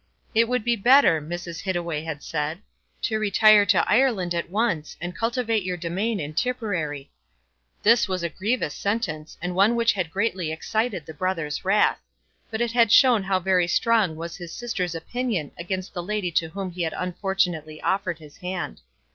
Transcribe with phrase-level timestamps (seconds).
[0.33, 1.61] "It would be better," Mrs.
[1.61, 2.57] Hittaway had said,
[3.03, 7.11] "to retire to Ireland at once, and cultivate your demesne in Tipperary."
[7.83, 11.99] This was a grievous sentence, and one which had greatly excited the brother's wrath;
[12.49, 16.49] but it had shown how very strong was his sister's opinion against the lady to
[16.49, 18.81] whom he had unfortunately offered his hand.